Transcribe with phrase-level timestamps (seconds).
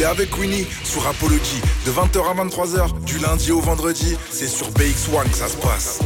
[0.00, 4.16] T'es avec Winnie sur Apology de 20h à 23h du lundi au vendredi.
[4.30, 6.00] C'est sur BX1 que ça se passe.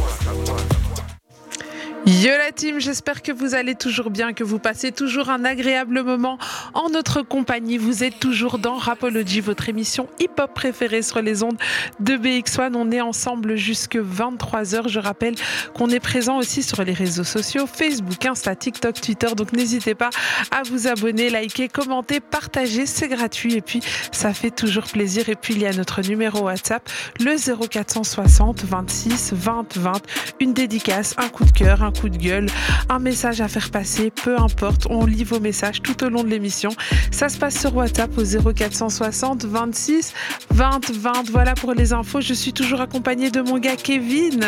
[2.07, 6.03] Yo la team, j'espère que vous allez toujours bien, que vous passez toujours un agréable
[6.03, 6.37] moment
[6.75, 7.79] en notre compagnie.
[7.79, 11.57] Vous êtes toujours dans Rapology, votre émission hip-hop préférée sur les ondes
[11.99, 12.75] de BX1.
[12.75, 14.87] On est ensemble jusque 23h.
[14.87, 15.33] Je rappelle
[15.73, 19.29] qu'on est présent aussi sur les réseaux sociaux, Facebook, Insta, TikTok, Twitter.
[19.35, 20.11] Donc n'hésitez pas
[20.51, 22.85] à vous abonner, liker, commenter, partager.
[22.85, 23.79] C'est gratuit et puis
[24.11, 25.27] ça fait toujours plaisir.
[25.27, 26.87] Et puis il y a notre numéro WhatsApp,
[27.19, 30.01] le 0460 26 20 20.
[30.39, 32.47] Une dédicace, un coup de cœur, un coup de gueule,
[32.89, 36.29] un message à faire passer, peu importe, on lit vos messages tout au long de
[36.29, 36.69] l'émission.
[37.11, 40.13] Ça se passe sur WhatsApp au 0460 26
[40.51, 41.29] 20 20.
[41.31, 42.21] Voilà pour les infos.
[42.21, 44.43] Je suis toujours accompagnée de mon gars Kevin.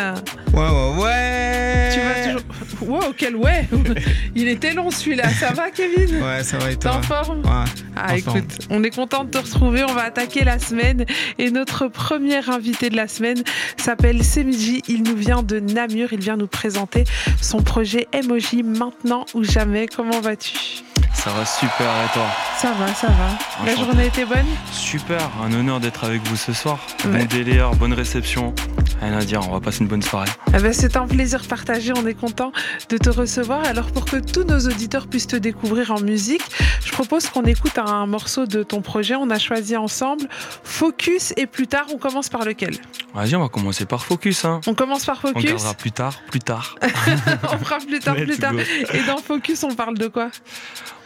[0.52, 1.90] Ouais, ouais, ouais.
[1.92, 2.42] Tu vas toujours.
[2.80, 3.68] Wow, quel ouais
[4.34, 5.28] Il était long celui-là.
[5.30, 6.22] Ça va, Kevin?
[6.22, 6.98] Ouais, ça va et T'es toi?
[6.98, 7.64] En forme Ouais.
[7.96, 9.84] Ah, en écoute, on est content de te retrouver.
[9.84, 11.04] On va attaquer la semaine.
[11.38, 13.42] Et notre premier invité de la semaine
[13.76, 14.82] s'appelle Semiji.
[14.88, 16.12] Il nous vient de Namur.
[16.12, 17.04] Il vient nous présenter
[17.40, 19.86] son projet Emoji maintenant ou jamais.
[19.86, 20.54] Comment vas-tu?
[21.14, 22.26] Ça va super et toi?
[22.58, 23.66] Ça va, ça va.
[23.66, 24.46] La journée était bonne?
[24.70, 26.78] Super, un honneur d'être avec vous ce soir.
[27.04, 27.18] Ouais.
[27.18, 28.54] Bon délire, bonne réception.
[29.00, 30.28] Rien à dire, on va passer une bonne soirée.
[30.48, 31.92] Eh ben, C'est un plaisir partagé.
[31.96, 32.52] On est content
[32.88, 33.64] de te recevoir.
[33.64, 36.42] Alors, pour que tous nos auditeurs puissent te découvrir en musique,
[36.84, 39.14] je propose qu'on écoute un morceau de ton projet.
[39.14, 40.24] On a choisi ensemble
[40.64, 42.76] Focus et plus tard, on commence par lequel?
[43.14, 44.44] Vas-y, on va commencer par Focus.
[44.44, 44.60] Hein.
[44.66, 45.42] On commence par On Focus?
[45.44, 46.74] regardera plus tard, plus tard.
[46.82, 48.54] on fera plus tard, plus tard.
[48.94, 50.30] Et dans Focus, on parle de quoi?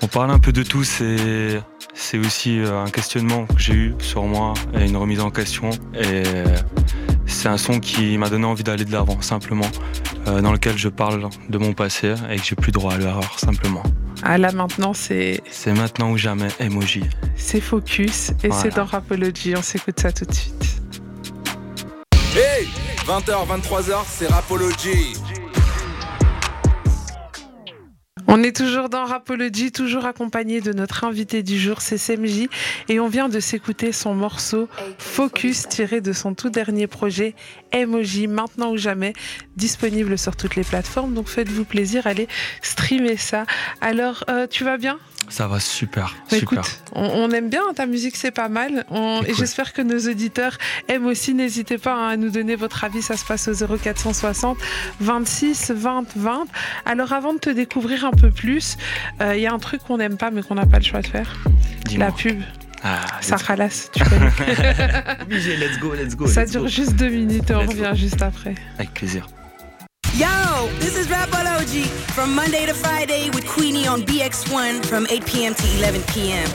[0.01, 1.61] On parle un peu de tout, c'est
[1.95, 5.71] c'est aussi euh, un questionnement que j'ai eu sur moi et une remise en question.
[5.95, 6.23] Et
[7.27, 9.67] c'est un son qui m'a donné envie d'aller de l'avant, simplement,
[10.29, 13.39] euh, dans lequel je parle de mon passé et que j'ai plus droit à l'erreur,
[13.39, 13.83] simplement.
[14.23, 17.03] Ah là, maintenant, c'est C'est maintenant ou jamais, emoji.
[17.37, 18.63] c'est Focus et Voilà.
[18.63, 19.55] c'est dans Rapology.
[19.57, 20.81] On s'écoute ça tout de suite.
[22.37, 22.69] Hey
[23.07, 25.15] 20h, 23h, c'est Rapology.
[28.35, 32.49] On est toujours dans Rapology, toujours accompagné de notre invité du jour, c'est SMJ,
[32.89, 37.35] et on vient de s'écouter son morceau Focus tiré de son tout dernier projet
[37.73, 39.13] Emoji, maintenant ou jamais,
[39.57, 41.13] disponible sur toutes les plateformes.
[41.13, 42.27] Donc faites-vous plaisir, allez
[42.63, 43.45] streamer ça.
[43.83, 44.99] Alors, euh, tu vas bien?
[45.29, 46.59] Ça va super, Bah, super.
[46.61, 48.85] Écoute, on, on aime bien ta musique, c'est pas mal.
[48.91, 51.33] On- et j'espère que nos auditeurs aiment aussi.
[51.33, 53.01] N'hésitez pas hein, à nous donner votre avis.
[53.03, 54.59] Ça se passe au 0460
[55.01, 56.45] 26 20 20.
[56.87, 58.77] Alors avant de te découvrir un peu plus,
[59.21, 61.01] euh, il y a un truc qu'on n'aime pas mais qu'on n'a pas le choix
[61.03, 61.37] de faire.
[61.97, 62.41] La pub.
[62.85, 64.27] Ah, Ça ralasse, tu connais.
[65.23, 66.27] Obligé, let's go, let's go.
[66.27, 66.69] Ça let's dure go.
[66.69, 68.55] juste deux minutes et on Let's revient juste après.
[68.79, 69.29] Avec plaisir.
[70.19, 70.27] Yo,
[70.81, 75.55] this is Rapology from Monday to Friday with Queenie on BX1 from 8 p.m.
[75.55, 76.49] to 11 p.m.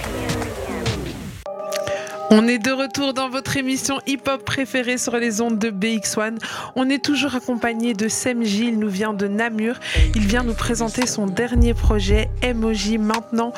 [2.29, 6.37] On est de retour dans votre émission hip-hop préférée sur les ondes de BX1.
[6.75, 9.75] On est toujours accompagné de Semj, il nous vient de Namur.
[10.13, 13.53] Il vient nous présenter son dernier projet, Emoji, maintenant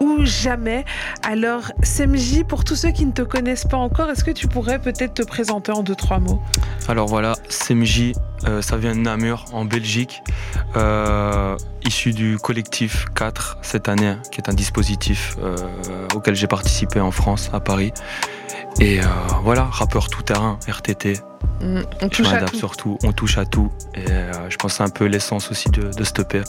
[0.00, 0.86] ou jamais.
[1.22, 4.78] Alors, Semj, pour tous ceux qui ne te connaissent pas encore, est-ce que tu pourrais
[4.78, 6.40] peut-être te présenter en deux, trois mots?
[6.88, 8.12] Alors voilà, CMJ,
[8.46, 10.22] euh, ça vient de Namur, en Belgique,
[10.76, 15.56] euh, issu du collectif 4 cette année, hein, qui est un dispositif euh,
[16.14, 17.92] auquel j'ai participé en France, à Paris.
[18.80, 18.98] Et
[19.44, 21.20] voilà, rappeur tout terrain, RTT,
[21.60, 22.58] Mm, On je touche à m'adapte tout.
[22.58, 23.70] sur tout, on touche à tout.
[23.94, 24.04] Et
[24.48, 26.42] je pense que c'est un peu l'essence aussi de, de stopper,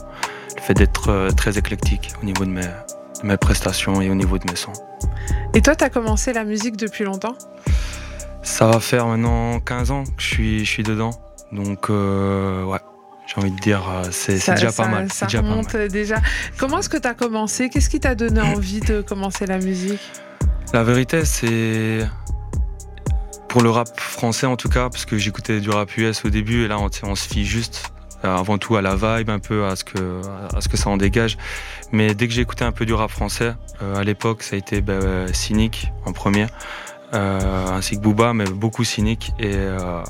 [0.55, 4.39] le fait d'être très éclectique au niveau de mes, de mes prestations et au niveau
[4.39, 4.73] de mes sons.
[5.53, 7.35] Et toi, tu as commencé la musique depuis longtemps?
[8.41, 11.11] Ça va faire maintenant 15 ans que je suis, je suis dedans.
[11.51, 12.79] Donc, euh, ouais,
[13.27, 15.11] j'ai envie de dire, euh, c'est déjà ça- pas mal.
[15.11, 15.51] Ça déjà pas mal.
[15.57, 16.17] remonte déjà.
[16.57, 17.69] Comment est-ce que tu as commencé?
[17.69, 20.01] Qu'est-ce qui t'a donné envie de commencer la musique?
[20.73, 22.05] La vérité, c'est.
[23.47, 26.65] Pour le rap français en tout cas, parce que j'écoutais du rap US au début,
[26.65, 27.83] et là on, on se fie juste
[28.25, 30.19] euh, avant tout à la vibe, un peu à ce que,
[30.53, 31.37] à ce que ça en dégage.
[31.93, 34.59] Mais dès que j'ai écouté un peu du rap français, euh, à l'époque, ça a
[34.59, 36.47] été bah, euh, Cynic en premier,
[37.13, 39.31] euh, ainsi que Booba, mais beaucoup Cynic.
[39.39, 40.03] Et euh,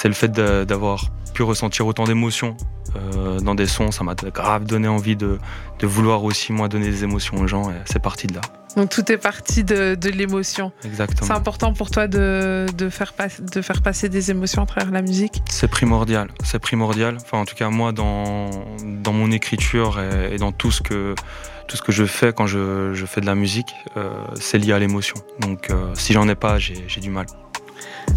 [0.00, 2.56] c'est le fait d'avoir pu ressentir autant d'émotions
[2.96, 5.38] euh, dans des sons, ça m'a grave donné envie de,
[5.78, 8.40] de vouloir aussi moi donner des émotions aux gens, et c'est parti de là.
[8.76, 10.72] Donc tout est parti de, de l'émotion.
[10.80, 11.34] C'est Exactement.
[11.34, 13.26] important pour toi de, de, faire pas-
[13.56, 15.42] de faire passer des émotions à travers la musique?
[15.50, 17.18] C'est primordial, c'est primordial.
[17.20, 18.48] Enfin, en tout cas, moi, dans,
[19.04, 21.14] dans mon écriture et, et dans tout ce que,
[21.68, 24.08] tout ce que je fais quand je, je fais de la musique, euh,
[24.40, 25.16] c'est lié à l'émotion.
[25.40, 27.26] Donc, euh, si j'en ai pas, j'ai du mal.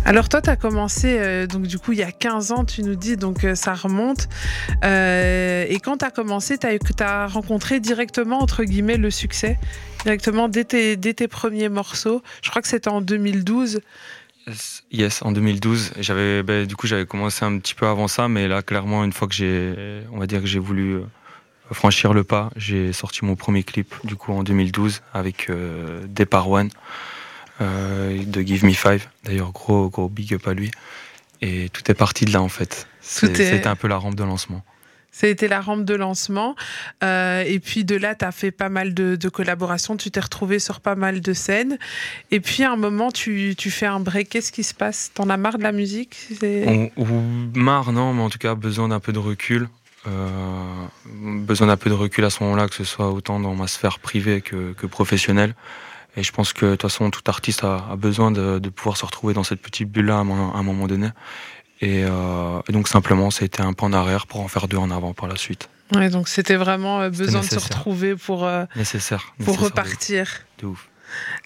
[0.05, 2.83] Alors toi, tu as commencé, euh, donc du coup, il y a 15 ans, tu
[2.83, 4.27] nous dis, donc euh, ça remonte.
[4.83, 6.67] Euh, et quand tu as commencé, tu
[6.99, 9.57] as, rencontré directement, entre guillemets, le succès,
[10.03, 12.21] directement dès tes, dès tes premiers morceaux.
[12.43, 13.79] Je crois que c'était en 2012.
[14.91, 15.93] Yes, en 2012.
[15.99, 19.13] J'avais, ben, du coup, j'avais commencé un petit peu avant ça, mais là, clairement, une
[19.13, 20.99] fois que j'ai, on va dire que j'ai voulu
[21.71, 25.49] franchir le pas, j'ai sorti mon premier clip, du coup, en 2012, avec
[26.09, 26.69] Depart One.
[27.61, 29.07] Euh, de Give Me Five.
[29.23, 30.71] D'ailleurs, gros, gros big up à lui.
[31.41, 32.87] Et tout est parti de là, en fait.
[33.01, 34.63] C'était un peu la rampe de lancement.
[35.11, 36.55] C'était la rampe de lancement.
[37.03, 39.95] Euh, et puis de là, tu as fait pas mal de, collaborations.
[39.95, 41.77] Tu t'es retrouvé sur pas mal de scènes.
[42.31, 44.29] Et puis à un moment, tu, tu fais un break.
[44.29, 45.11] Qu'est-ce qui se passe?
[45.13, 46.17] T'en as marre de la musique?
[46.97, 47.05] Ou
[47.53, 49.69] marre, non, mais en tout cas, besoin d'un peu de recul.
[50.07, 53.67] Euh, besoin d'un peu de recul à ce moment-là, que ce soit autant dans ma
[53.67, 55.53] sphère privée que, que professionnelle.
[56.15, 59.33] Et je pense que de toute façon, tout artiste a, besoin de, pouvoir se retrouver
[59.33, 61.09] dans cette petite bulle-là à, un moment donné.
[61.81, 64.77] Euh, et, donc simplement, ça a été un pas en arrière pour en faire deux
[64.77, 65.69] en avant par la suite.
[65.93, 70.45] Ouais, donc c'était vraiment euh, besoin de se retrouver pour, euh, nécessaire, pour repartir.
[70.59, 70.87] De ouf.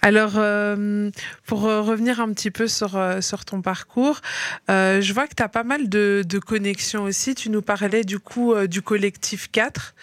[0.02, 1.10] Alors, euh,
[1.46, 4.20] pour euh, revenir un petit peu sur, euh, sur ton parcours,
[4.68, 7.34] je vois que tu as pas mal de, connexions aussi.
[7.34, 9.94] Tu nous parlais du coup du collectif 4.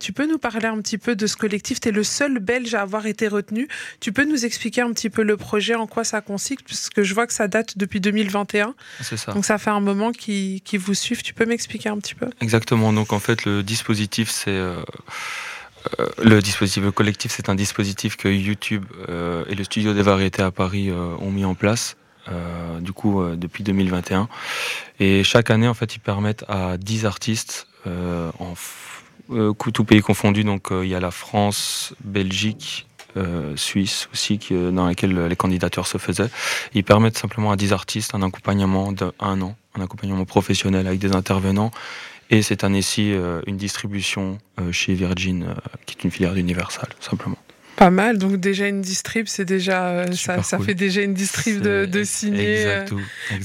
[0.00, 1.80] tu peux nous parler un petit peu de ce collectif?
[1.80, 3.68] Tu es le seul Belge à avoir été retenu.
[4.00, 6.62] Tu peux nous expliquer un petit peu le projet, en quoi ça consiste?
[6.64, 8.74] Puisque je vois que ça date depuis 2021.
[9.00, 9.32] C'est ça.
[9.32, 11.22] Donc ça fait un moment qui, qui vous suivent.
[11.22, 12.28] Tu peux m'expliquer un petit peu?
[12.40, 12.92] Exactement.
[12.92, 14.60] Donc en fait, le dispositif, c'est...
[15.98, 20.42] Euh, le dispositif collectif, c'est un dispositif que YouTube euh, et le Studio des variétés
[20.42, 21.96] à Paris euh, ont mis en place,
[22.80, 24.28] du coup, depuis 2021.
[25.00, 28.54] Et chaque année, en fait, ils permettent à 10 artistes, en
[29.72, 32.86] tout pays confondu, donc il y a la France, Belgique,
[33.56, 36.30] Suisse aussi, dans laquelle les candidatures se faisaient.
[36.72, 41.16] Ils permettent simplement à 10 artistes un accompagnement d'un an, un accompagnement professionnel avec des
[41.16, 41.72] intervenants
[42.30, 45.54] et cette année-ci, euh, une distribution euh, chez Virgin, euh,
[45.84, 47.36] qui est une filière d'Universal, simplement.
[47.74, 51.86] Pas mal, donc déjà une distrib, c'est déjà ça, ça, fait déjà une distrib de,
[51.86, 52.84] de signer.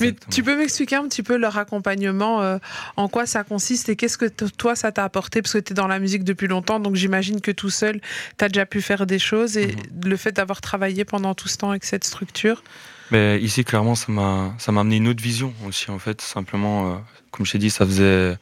[0.01, 2.59] Mais tu peux m'expliquer un petit peu leur accompagnement,
[2.97, 5.41] en quoi ça consiste et qu'est-ce que toi ça t'a apporté?
[5.41, 8.01] Parce que tu es dans la musique depuis longtemps, donc j'imagine que tout seul
[8.37, 10.09] tu as déjà pu faire des choses et mhm.
[10.09, 12.61] le fait d'avoir travaillé pendant tout ce temps avec cette structure?
[13.11, 17.01] Mais ici clairement ça m'a ça m'a amené une autre vision aussi en fait simplement
[17.31, 18.35] comme je t'ai dit ça faisait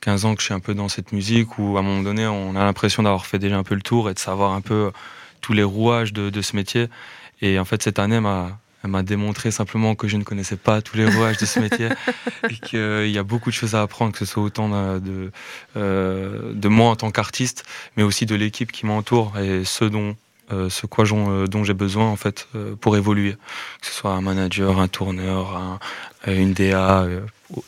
[0.00, 2.26] 15 ans que je suis un peu dans cette musique où à un moment donné
[2.26, 4.90] on a l'impression d'avoir fait déjà un peu le tour et de savoir un peu
[5.40, 6.88] tous les rouages de, ce métier.
[7.42, 10.96] Et en fait cette année m'a m'a démontré simplement que je ne connaissais pas tous
[10.96, 11.90] les rouages de ce métier
[12.48, 15.30] et qu'il y a beaucoup de choses à apprendre, que ce soit autant de,
[15.76, 17.66] euh, de moi en tant qu'artiste,
[17.98, 20.16] mais aussi de l'équipe qui m'entoure et ce dont
[20.52, 23.34] euh, ce quoi euh, dont j'ai besoin en fait euh, pour évoluer,
[23.80, 25.78] que ce soit un manager, un tourneur, un,
[26.26, 27.06] une DA,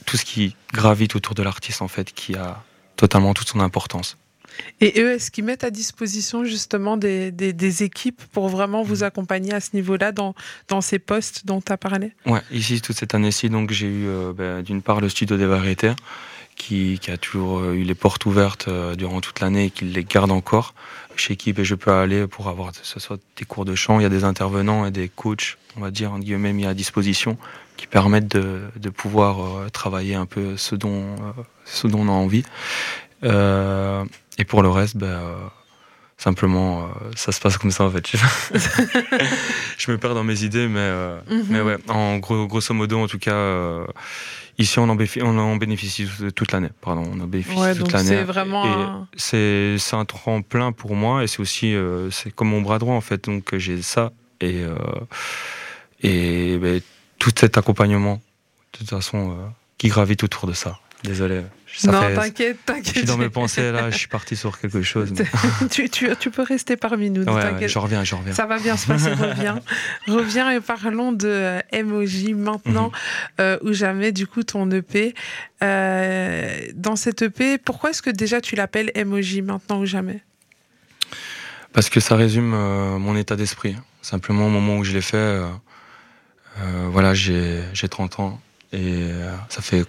[0.07, 2.63] tout ce qui gravite autour de l'artiste en fait, qui a
[2.97, 4.17] totalement toute son importance.
[4.81, 9.55] Et eux, est-ce qu'ils mettent à disposition justement des, des, équipes pour vraiment vous accompagner
[9.55, 10.35] à ce niveau-là dans,
[10.69, 12.13] dans ces postes dont tu as parlé?
[12.27, 14.07] Ouais, ici, toute cette année-ci, donc j'ai eu
[14.37, 15.93] ben, d'une part le studio des variétés
[16.55, 18.69] qui, qui, a toujours eu les portes ouvertes
[18.99, 20.75] durant toute l'année et qui les garde encore
[21.17, 24.01] chez qui je peux aller pour avoir ce soit des cours de chant.
[24.01, 26.75] Il y a des intervenants et des coachs, on va dire, en guillemets, mis à
[26.75, 27.37] disposition
[27.77, 32.09] qui permettent de, de pouvoir euh, travailler un peu ce dont, euh, ce dont on
[32.09, 32.45] a envie.
[33.25, 34.05] Euh,
[34.39, 35.21] et pour le reste, ben,
[36.19, 38.07] simplement, ça se passe comme ça en fait.
[39.79, 41.45] je me perds dans mes idées, mais, mm-hmm.
[41.49, 43.85] mais ouais, en gros, grosso modo, en tout cas
[44.59, 46.69] Ici, on en, bénéficie, toute l'année.
[46.81, 48.09] Pardon, on en bénéficie toute l'année.
[48.09, 49.07] C'est vraiment.
[49.17, 53.01] C'est un tremplin pour moi et c'est aussi euh, c'est comme mon bras droit en
[53.01, 53.25] fait.
[53.25, 54.77] Donc j'ai ça et euh,
[56.03, 56.81] et ben,
[57.19, 58.21] tout cet accompagnement
[58.73, 59.35] de toute façon euh,
[59.79, 60.79] qui gravite autour de ça.
[61.03, 61.43] Désolé.
[61.85, 62.87] Non, t'inquiète, t'inquiète.
[62.87, 65.13] Je suis dans mes pensées là, je suis parti sur quelque chose.
[65.71, 67.25] tu, tu, tu, peux rester parmi nous.
[67.25, 68.33] Ouais, je reviens, je reviens.
[68.33, 69.61] Ça va bien se passer, reviens.
[70.07, 72.93] reviens et parlons de euh, MOJ maintenant, mhm.
[73.41, 75.15] euh, ou jamais, du coup, ton EP.
[75.63, 80.21] Euh, dans cet EP, pourquoi est-ce que déjà tu l'appelles MOJ maintenant ou jamais?
[81.73, 83.77] Parce que ça résume mon état d'esprit.
[84.03, 85.41] Simplement, au moment où je l'ai fait,
[86.91, 88.41] voilà, j'ai 30 ans
[88.75, 89.07] et
[89.49, 89.87] ça fait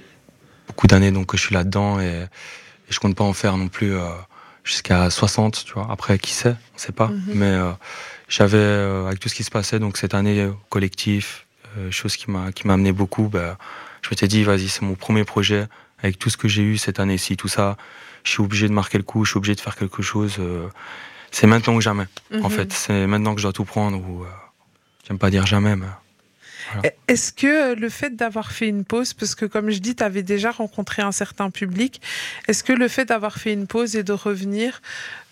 [0.67, 2.25] beaucoup d'années donc que je suis là-dedans et,
[2.89, 4.07] je compte pas en faire non plus euh,
[4.63, 5.87] jusqu'à 60, tu vois.
[5.89, 7.07] Après, qui sait, on sait pas.
[7.07, 7.23] Mhm.
[7.33, 7.71] Mais euh,
[8.27, 11.47] j'avais euh, avec tout ce qui se passait donc cette année collectif,
[11.89, 13.29] chose qui m'a qui m'a amené beaucoup.
[13.29, 13.57] Bah,
[14.03, 15.67] je m'étais dit vas-y, c'est mon premier projet
[16.03, 17.77] avec tout ce que j'ai eu cette année-ci, tout ça.
[18.23, 20.39] Je suis obligé de marquer le coup, je suis obligé de faire quelque chose.
[21.31, 22.05] c'est maintenant ou jamais.
[22.31, 22.49] En mhm.
[22.51, 23.97] fait, c'est maintenant que je dois tout prendre.
[23.97, 24.23] Ou
[25.07, 25.87] j'aime pas dire jamais, mais
[27.07, 30.23] Est-ce que le fait d'avoir fait une pause, parce que comme je dis, tu avais
[30.23, 32.01] déjà rencontré un certain public,
[32.47, 34.81] est-ce que le fait d'avoir fait une pause et de revenir,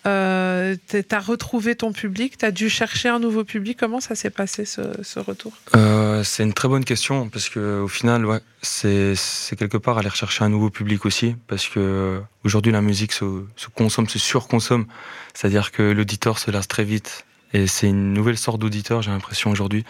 [0.06, 3.78] euh, tu as retrouvé ton public, tu as dû chercher un nouveau public?
[3.78, 5.52] Comment ça s'est passé ce, retour?
[5.76, 9.14] Euh, C'est une très bonne question, parce qu'au final, ouais, c'est
[9.56, 13.68] quelque part aller rechercher un nouveau public aussi, parce que aujourd'hui la musique se, se
[13.68, 14.86] consomme, se surconsomme,
[15.34, 17.24] c'est-à-dire que l'auditeur se lasse très vite.
[17.54, 19.84] Et c'est une nouvelle sorte d'auditeur, j'ai l'impression aujourd'hui.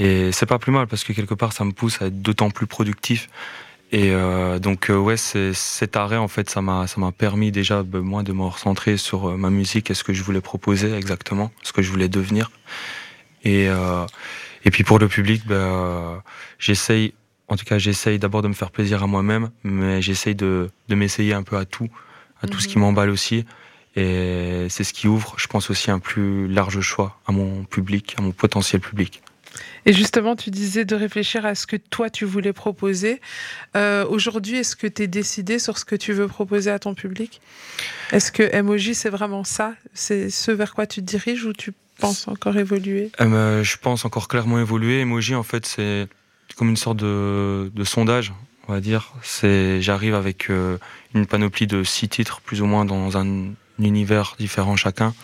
[0.00, 2.50] Et c'est pas plus mal parce que quelque part, ça me pousse à être d'autant
[2.50, 3.28] plus productif.
[3.92, 7.82] Et euh, donc euh, ouais, cet arrêt en fait, ça m'a ça m'a permis déjà
[7.82, 10.94] ben, moi de me recentrer sur euh, ma musique et ce que je voulais proposer
[10.94, 12.50] exactement, ce que je voulais devenir.
[13.44, 13.68] Et
[14.64, 16.22] et puis pour le public, ben,
[16.58, 17.14] j'essaye,
[17.48, 20.94] en tout cas j'essaye d'abord de me faire plaisir à moi-même, mais j'essaye de de
[20.94, 21.88] m'essayer un peu à tout,
[22.42, 22.84] à tout ce qui mhm.
[22.84, 23.44] m'emballe aussi.
[23.96, 28.14] Et c'est ce qui ouvre, je pense aussi un plus large choix à mon public,
[28.18, 29.20] à mon potentiel public.
[29.86, 33.20] Et justement, tu disais de réfléchir à ce que toi tu voulais proposer.
[33.76, 36.94] Euh, aujourd'hui, est-ce que tu es décidé sur ce que tu veux proposer à ton
[36.94, 37.40] public?
[38.12, 39.74] Est-ce que Emoji, c'est vraiment ça?
[39.94, 43.10] C'est ce vers quoi tu te diriges ou tu penses encore évoluer?
[43.20, 45.00] Euh, Je pense encore clairement évoluer.
[45.00, 46.08] Emoji, en fait, c'est
[46.56, 48.32] comme une sorte de, sondage,
[48.68, 49.14] on va dire.
[49.80, 50.78] J'arrive avec euh,
[51.14, 55.14] une panoplie de six titres, plus ou moins, dans un univers différent chacun.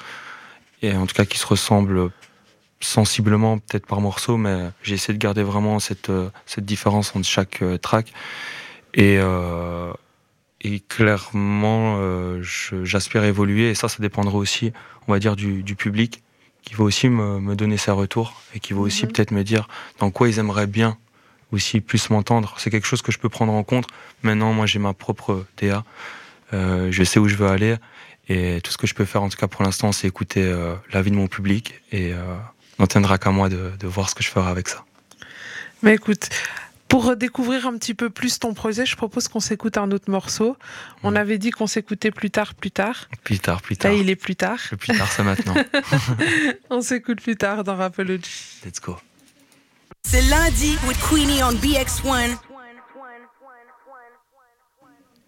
[0.82, 2.10] Et en tout cas, qui se ressemblent
[2.80, 7.26] sensiblement peut-être par morceau, mais j'ai essayé de garder vraiment cette, euh, cette différence entre
[7.26, 8.12] chaque euh, track.
[8.94, 9.92] Et, euh,
[10.60, 11.98] et clairement,
[12.40, 14.72] j'aspire à évoluer, et ça, ça dépendra aussi,
[15.06, 16.22] on va dire, du, du public,
[16.62, 19.12] qui va aussi me, me, donner ses retours, et qui va aussi mhm.
[19.12, 19.68] peut-être me dire
[19.98, 20.96] dans quoi ils aimeraient bien
[21.52, 22.54] aussi plus m'entendre.
[22.58, 23.86] C'est quelque chose que je peux prendre en compte.
[24.22, 25.84] Maintenant, moi, j'ai ma propre DA.
[26.52, 27.76] je sais où je veux aller.
[28.28, 30.52] Et tout ce que je peux faire, en tout cas pour l'instant, c'est écouter
[30.92, 32.12] l'avis de mon public et
[32.78, 34.84] n'en tiendra qu'à moi de, voir ce que je ferai avec ça.
[35.82, 36.28] Mais écoute,
[36.88, 40.56] pour découvrir un petit peu plus ton projet, je propose qu'on s'écoute un autre morceau.
[41.02, 43.08] On avait dit qu'on s'écoutait plus tard, plus tard.
[43.24, 43.92] Plus tard, plus tard.
[43.92, 44.58] Là, il est plus tard.
[44.70, 45.54] Le plus tard, c'est maintenant.
[46.70, 48.30] On s'écoute plus tard dans Rapology.
[48.64, 48.96] Let's go.
[50.08, 52.36] C'est lundi with Queenie on BX1.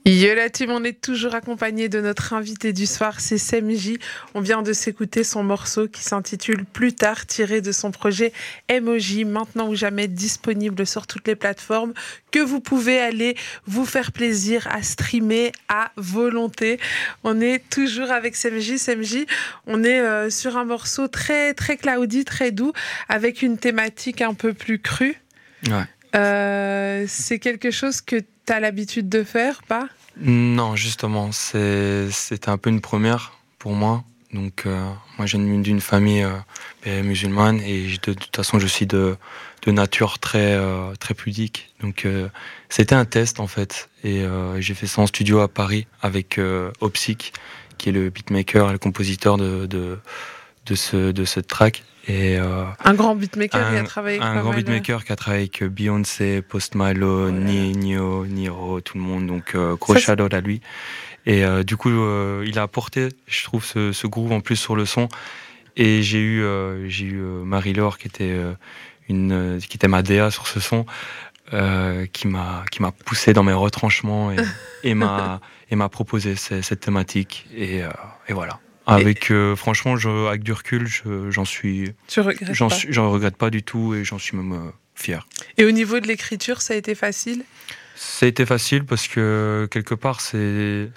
[0.06, 3.98] Yo la team, on est toujours accompagné de notre invité du soir, c'est SMJ.
[4.32, 8.32] On vient de s'écouter son morceau qui s'intitule Plus tard, tiré de son projet
[8.70, 11.92] Emoji, maintenant ou jamais disponible sur toutes les plateformes,
[12.30, 13.36] que vous pouvez aller
[13.66, 16.78] vous faire plaisir à streamer à volonté.
[17.22, 18.78] On est toujours avec SMJ.
[18.78, 19.26] SMJ,
[19.66, 22.72] on est euh, sur un morceau très, très cloudy, très doux,
[23.10, 25.20] avec une thématique un peu plus crue.
[25.66, 25.84] Ouais.
[26.14, 29.88] Euh, c'est quelque chose que tu as l'habitude de faire, pas?
[30.16, 34.04] Non, justement, c'était un peu une première pour moi.
[34.32, 36.36] Donc, euh, moi, j'ai d'une famille euh,
[36.84, 39.16] ben, musulmane et de, toute façon, je suis de,
[39.66, 40.58] nature très,
[40.98, 41.74] très pudique.
[41.82, 42.06] Donc,
[42.70, 43.90] c'était un test en fait.
[44.02, 44.24] Et
[44.60, 46.40] j'ai fait ça en studio à Paris avec
[46.80, 47.34] Opsic,
[47.76, 49.98] qui est le beatmaker et le compositeur de,
[50.68, 51.84] de, ce, de cette track.
[52.06, 55.42] Et, euh, un grand beatmaker qui a travaillé avec Un grand beatmaker qui a travaillé
[55.42, 59.26] avec Beyoncé, Post Malone, Nino, Niro, tout le monde.
[59.26, 60.62] Donc, euh, gros shadow à lui.
[61.26, 64.74] Et euh, du coup, il a apporté, je trouve, ce, ce, groove en plus sur
[64.74, 65.08] le son.
[65.76, 66.42] Et j'ai eu,
[66.88, 68.36] j'ai eu Marie-Laure qui était
[69.08, 70.86] une, qui était ma DA sur ce son,
[72.12, 74.36] qui m'a, qui m'a poussé dans mes retranchements et,
[74.82, 77.46] et m'a, et m'a proposé cette, thématique.
[77.54, 77.82] Et,
[78.28, 78.58] et voilà.
[78.88, 80.88] Avec, euh, franchement, je, avec du recul,
[81.28, 81.92] j'en suis.
[82.06, 85.26] Tu regrettes J'en j'en regrette pas du tout et j'en suis même euh, fier.
[85.58, 87.44] Et au niveau de l'écriture, ça a été facile?
[87.96, 90.90] Ça a été facile parce que quelque part, c'est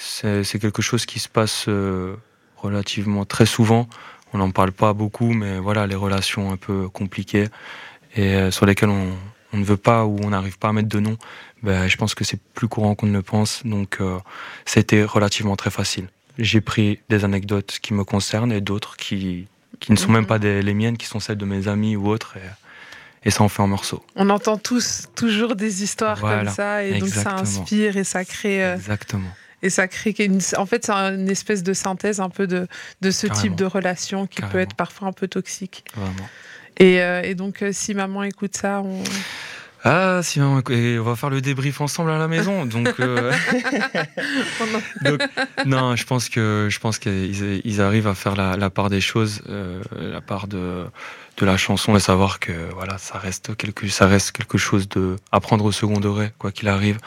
[0.61, 2.15] quelque chose qui se passe euh,
[2.55, 3.89] relativement très souvent.
[4.33, 7.47] On n'en parle pas beaucoup, mais voilà, les relations un peu compliquées
[8.15, 9.09] et sur lesquelles on,
[9.51, 11.17] on ne veut pas ou on n'arrive pas à mettre de nom,
[11.63, 13.65] ben, je pense que c'est plus courant qu'on ne le pense.
[13.65, 13.97] Donc,
[14.65, 16.07] ça a été relativement très facile
[16.37, 19.47] j'ai pris des anecdotes qui me concernent et d'autres qui,
[19.79, 20.27] qui ne sont même mhm.
[20.27, 22.37] pas des, les miennes, qui sont celles de mes amis ou autres.
[22.37, 24.03] Et, et ça en fait un morceau.
[24.15, 28.63] On entend tous toujours des histoires comme ça, et donc ça inspire et ça crée.
[28.63, 29.29] Euh, exactement.
[29.63, 32.67] Et ça crée une, en fait, c'est une espèce de synthèse un peu de,
[33.01, 35.85] de ce type de relation qui peut être parfois un peu toxique.
[35.95, 36.29] Vraiment.
[36.77, 39.03] Et, euh, et donc, euh, si maman écoute ça, on.
[39.83, 42.65] Ah, si, on va faire le débrief ensemble à la maison.
[42.65, 43.31] Donc, euh,
[45.65, 49.81] non, je pense que je pense qu'ils arrivent à faire la, part des choses, euh,
[49.99, 50.85] la part de,
[51.37, 55.15] de la chanson, et savoir que voilà, ça reste quelque, ça reste quelque chose de
[55.31, 56.99] à prendre au second degré, quoi qu'il arrive.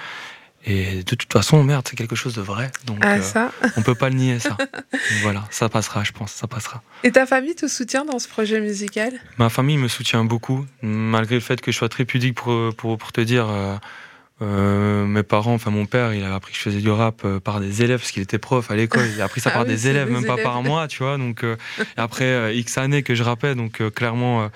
[0.67, 2.71] Et de toute façon, merde, c'est quelque chose de vrai.
[2.87, 3.53] Donc, Ah, euh, ça.
[3.77, 4.57] on peut pas le nier, ça.
[5.23, 6.83] Voilà, ça passera, je pense, ça passera.
[7.03, 9.13] Et ta famille te soutient dans ce projet musical?
[9.39, 12.97] Ma famille me soutient beaucoup, malgré le fait que je sois très pudique pour, pour,
[12.99, 13.47] pour te dire.
[13.51, 13.77] euh,
[14.43, 17.39] euh, mes parents, enfin mon père, il a appris que je faisais du rap euh,
[17.39, 19.07] par des élèves parce qu'il était prof à l'école.
[19.15, 21.19] Il a appris ça Ah par oui, des élèves, même pas par moi, tu vois.
[21.19, 24.49] Donc euh, et après euh, X années que je rappais, donc euh, clairement euh,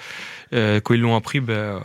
[0.54, 1.80] euh, quand ils l'ont appris, ben euh,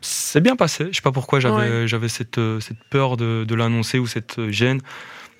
[0.00, 0.88] c'est bien passé.
[0.90, 4.50] Je sais pas pourquoi j'avais cette euh, cette peur de, de l'annoncer ou cette euh,
[4.50, 4.80] gêne,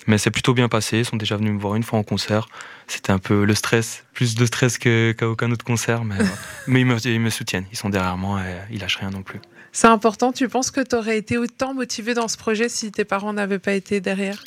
[0.06, 0.98] mais c'est plutôt bien passé.
[0.98, 2.48] Ils sont déjà venus me voir une fois en concert.
[2.86, 6.16] C'était un peu le stress, plus de stress qu'à aucun autre concert, mais
[6.66, 7.66] mais ils me, ils me soutiennent.
[7.72, 9.40] Ils sont derrière moi et ils lâchent rien non plus.
[9.72, 10.32] C'est important.
[10.32, 13.58] Tu penses que tu aurais été autant motivé dans ce projet si tes parents n'avaient
[13.58, 14.42] pas été derrière?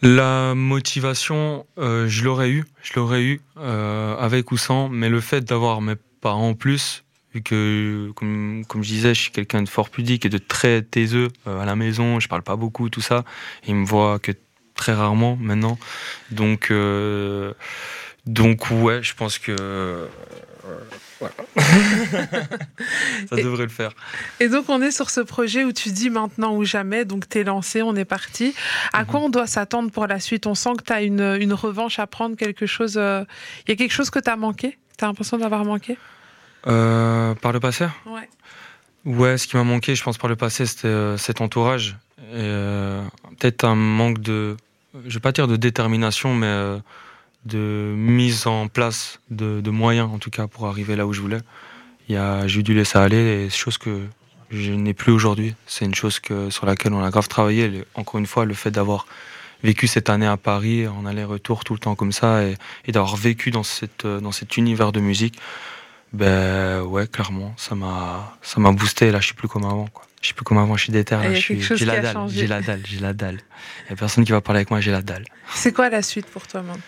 [0.00, 5.20] La motivation, euh, je l'aurais eu, je l'aurais eu euh, avec ou sans, mais le
[5.20, 7.04] fait d'avoir mes parents en plus,
[7.38, 10.82] vu que, comme, comme je disais, je suis quelqu'un de fort pudique et de très
[10.82, 13.24] taiseux euh, à la maison, je parle pas beaucoup, tout ça,
[13.66, 14.32] ils me voient que
[14.74, 15.78] très rarement maintenant,
[16.30, 17.52] donc euh,
[18.26, 20.06] donc ouais, je pense que euh,
[21.20, 21.34] voilà.
[23.28, 23.92] ça Et- devrait le faire.
[24.40, 27.04] Et donc, on est sur ce projet où tu dis maintenant ou jamais.
[27.04, 28.54] Donc, tu es lancé, on est parti.
[28.92, 30.46] À quoi on doit s'attendre pour la suite?
[30.46, 32.94] On sent que tu as une, une revanche à prendre, quelque chose.
[32.98, 33.24] euh,
[33.66, 34.78] Il y a quelque chose que tu as manqué?
[34.98, 35.96] Tu as l'impression d'avoir manqué?
[36.66, 37.86] Euh, par le passé.
[38.06, 38.28] Ouais.
[39.04, 41.96] Ouais, ce qui m'a manqué, je pense, par le passé, c'était euh, cet entourage.
[42.32, 43.02] Euh,
[43.38, 44.56] Peut-être un manque de,
[45.06, 46.78] je vais pas dire de détermination, mais
[47.44, 51.20] de mise en place de, de moyens, en tout cas, pour arriver là où je
[51.20, 51.38] voulais.
[52.08, 54.00] J'ai dû laisser aller, et chose que
[54.50, 55.54] je n'ai plus aujourd'hui.
[55.66, 57.68] C'est une chose que, sur laquelle on a grave travaillé.
[57.68, 59.06] Le- encore une fois, le fait d'avoir
[59.62, 63.14] vécu cette année à Paris, en aller-retour tout le temps comme ça, et, et d'avoir
[63.16, 65.38] vécu dans, cette, dans cet univers de musique,
[66.12, 69.10] ben ouais, clairement, ça m'a, ça m'a boosté.
[69.10, 69.86] Là, je suis plus comme avant.
[69.86, 70.04] Quoi.
[70.20, 70.76] Je suis plus comme avant.
[70.76, 71.14] Je suis déter.
[71.16, 72.16] Là, je suis, j'ai la dalle.
[72.28, 72.80] J'ai la dalle.
[72.84, 73.38] J'ai la dalle.
[73.86, 74.80] Il y a personne qui va parler avec moi.
[74.80, 75.24] J'ai la dalle.
[75.54, 76.82] C'est quoi la suite pour toi maintenant?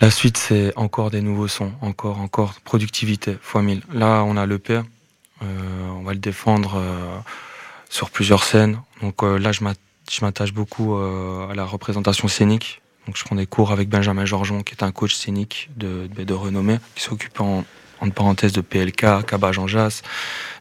[0.00, 3.82] La suite, c'est encore des nouveaux sons, encore, encore productivité fois 1000.
[3.92, 4.80] Là, on a l'EP.
[5.42, 7.18] Euh, on va le défendre euh,
[7.90, 8.80] sur plusieurs scènes.
[9.02, 9.78] Donc euh, là, je m'att-
[10.10, 12.80] je m'attache beaucoup à la représentation scénique.
[13.06, 16.24] Donc je prends des cours avec Benjamin Georgeon, qui est un coach scénique de, de,
[16.24, 17.64] de renommée, qui s'occupe en,
[18.00, 19.06] en parenthèse de PLK,
[19.66, 20.02] Jass,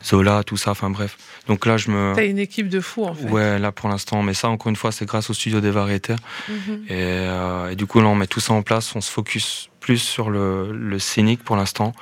[0.03, 0.71] Zola, tout ça.
[0.71, 1.17] Enfin bref.
[1.47, 3.27] Donc là, je me Tu as une équipe de fous, en fait.
[3.29, 6.15] Ouais, là pour l'instant, mais ça encore une fois, c'est grâce au studio des variétés.
[6.47, 6.85] Mhm.
[6.87, 9.69] Et, euh, et du coup, là, on met tout ça en place, on se focus
[9.79, 11.93] plus sur le, le scénique pour l'instant.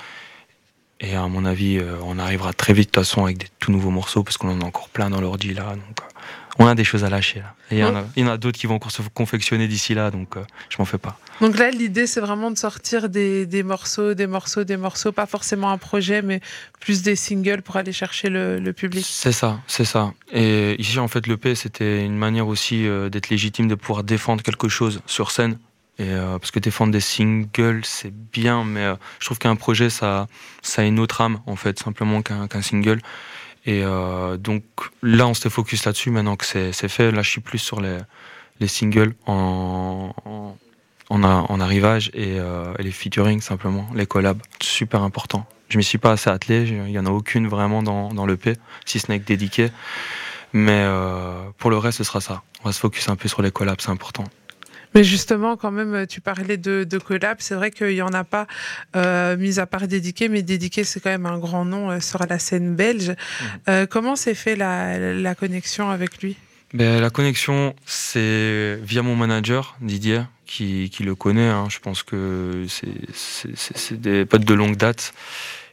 [0.99, 3.71] Et à mon avis, euh, on arrivera très vite de toute façon avec des tout
[3.71, 5.69] nouveaux morceaux parce qu'on en a encore plein dans l'ordi là.
[5.69, 6.03] Donc, euh,
[6.59, 7.53] on a des choses à lâcher là.
[7.71, 10.41] Et il y en a, d'autres qui vont encore se confectionner d'ici là, donc euh,
[10.69, 11.17] je m'en fais pas.
[11.41, 15.25] Donc là, l'idée, c'est vraiment de sortir des, des morceaux, des morceaux, des morceaux, pas
[15.25, 16.41] forcément un projet, mais
[16.79, 19.05] plus des singles pour aller chercher le, le public.
[19.07, 20.13] C'est ça, c'est ça.
[20.31, 24.41] Et ici, en fait, l'EP, c'était une manière aussi euh, d'être légitime, de pouvoir défendre
[24.41, 25.57] quelque chose sur scène.
[25.99, 29.89] Et, euh, parce que défendre des singles, c'est bien, mais euh, je trouve qu'un projet,
[29.89, 30.27] ça,
[30.61, 32.99] ça a une autre âme, en fait, simplement qu'un qu'un single.
[33.67, 34.63] Et euh, donc
[35.03, 36.09] là, on s'était focus là-dessus.
[36.09, 37.97] Maintenant que c'est fait, là, je suis plus sur les,
[38.61, 40.13] les singles en,
[41.59, 44.41] arrivage et, euh, et les featuring, simplement, les collabs.
[44.61, 45.45] Super important.
[45.67, 48.53] Je m'y suis pas assez attelé, il y en a aucune vraiment dans, dans l'EP,
[48.85, 49.69] si ce n'est que dédiqué.
[50.53, 52.43] Mais euh, pour le reste, ce sera ça.
[52.61, 54.23] On va se focus un peu sur les collabs, c'est important.
[54.95, 57.37] Mais justement, quand même, tu parlais de, de collab.
[57.39, 58.47] C'est vrai qu'il n'y en a pas,
[58.95, 62.25] euh, mis à part Dédiqué, mais Dédiqué, c'est quand même un grand nom euh, sur
[62.27, 63.13] la scène belge.
[63.69, 66.35] Euh, comment s'est fait la, la connexion avec lui?
[66.73, 71.47] Ben, la connexion, c'est via mon manager, Didier, qui, qui le connaît.
[71.47, 71.67] hein.
[71.69, 72.65] Je pense que
[73.13, 75.13] c'est- des potes de longue date.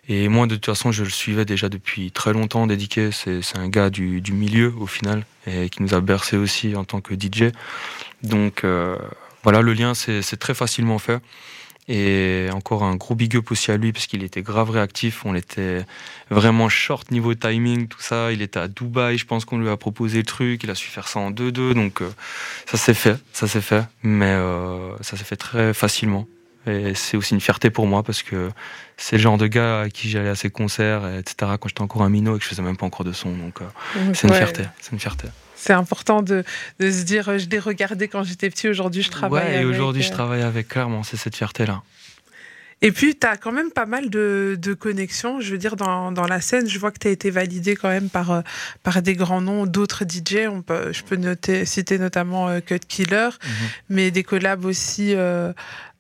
[0.07, 3.11] Et moi, de toute façon, je le suivais déjà depuis très longtemps, Dédiqué.
[3.11, 6.77] C'est c'est un gars du, du milieu, au final, et qui nous a bercé aussi
[6.77, 7.53] en tant que DJ.
[8.25, 8.97] Donc, euh,
[9.43, 11.21] voilà, le lien, c'est très facilement fait.
[11.87, 15.27] Et encore un gros big up aussi à lui, parce qu'il était grave réactif.
[15.27, 15.85] On était
[16.31, 18.33] vraiment short niveau timing, tout ça.
[18.33, 20.63] Il était à Dubaï, je pense qu'on lui a proposé le truc.
[20.65, 21.75] Il a su faire ça en 2-2.
[21.75, 22.09] Donc, euh,
[22.65, 23.85] ça s'est fait, ça s'est fait.
[24.03, 26.27] Mais euh, ça s'est fait très facilement.
[26.67, 28.49] Et c'est aussi une fierté pour moi, parce que
[28.97, 32.01] c'est le genre de gars à qui j'allais à ses concerts, etc., quand j'étais encore
[32.03, 33.37] un minot et que je faisais même pas encore de son.
[33.37, 33.65] Donc, euh,
[34.15, 34.39] c'est une Ouais.
[34.39, 34.63] fierté.
[34.81, 35.29] C'est une fierté.
[35.57, 36.45] C'est important de,
[36.81, 39.65] de se dire, euh, je l'ai regardé quand j'étais petit, aujourd'hui je travaille ouais, et
[39.65, 40.13] aujourd'hui, je euh.
[40.13, 41.83] travaille avec, clairement, c'est cette fierté-là.
[42.83, 45.41] Et puis, tu as quand même pas mal de, de connexions.
[45.41, 47.89] Je veux dire, dans, dans la scène, je vois que tu as été validé quand
[47.89, 48.41] même par, euh,
[48.83, 50.49] par des grands noms, d'autres DJ.
[50.51, 53.69] On peut, je peux noter, citer notamment Cut Killer, Mhm.
[53.89, 55.53] mais des collabs aussi euh,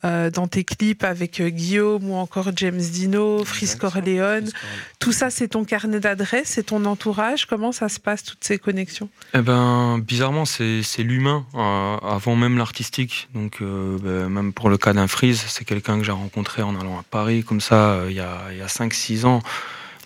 [0.04, 4.50] euh, dans tes clips avec euh, Guillaume ou encore James Dino, Fris Corleone.
[4.98, 7.46] Tout ça, c'est ton carnet d'adresses, c'est ton entourage.
[7.46, 9.08] Comment ça se passe, toutes ces connexions?
[9.34, 13.28] Eh ben, bizarrement, c'est l'humain, euh, avant même l'artistique.
[13.34, 16.98] Donc, ben, même pour le cas d'un Freeze, c'est quelqu'un que j'ai rencontré en allant
[16.98, 19.42] à Paris, comme ça, il y a, a 5-6 ans.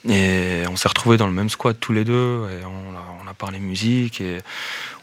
[0.08, 3.28] Et on s'est retrouvés dans le même squat tous les deux, et on a, on
[3.28, 4.38] a, parlé musique, et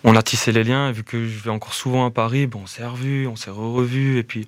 [0.03, 0.89] on a tissé les liens.
[0.89, 3.51] Et vu que je vais encore souvent à Paris, bon, on s'est revus, on s'est
[3.51, 4.45] re-revus, et puis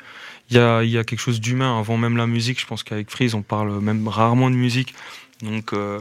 [0.50, 2.60] il y a, y a, quelque chose d'humain avant même la musique.
[2.62, 4.94] Je pense qu'avec Freeze, on parle même rarement de musique.
[5.42, 6.00] Donc euh,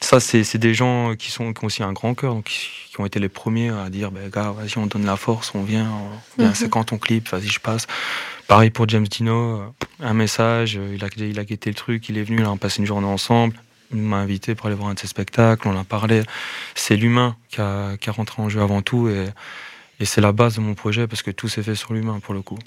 [0.00, 3.04] ça, c'est des gens qui, sont, qui ont aussi un grand cœur, donc qui, ont
[3.04, 5.92] été les premiers à dire, bah, gars, vas-y, on donne la force, on vient,
[6.38, 7.86] vient c'est quand ton clip, vas-y, je passe.
[8.48, 9.66] Pareil pour James Dino, euh,
[10.00, 12.78] un message, il a, il a guetté le truc, il est venu, là, on passe
[12.78, 13.60] une journée ensemble.
[13.92, 16.22] Il m'a invité pour aller voir un de ses spectacles, on a parlé.
[16.74, 19.26] C'est l'humain qui a, qui a rentré en jeu avant tout et,
[20.00, 22.34] et c'est la base de mon projet parce que tout s'est fait sur l'humain pour
[22.34, 22.58] le coup.